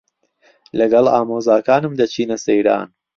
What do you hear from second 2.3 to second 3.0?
سەیران.